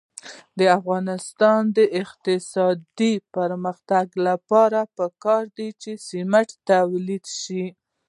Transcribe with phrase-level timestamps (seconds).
[0.59, 7.65] د افغانستان د اقتصادي پرمختګ لپاره پکار ده چې سمنټ تولید شي.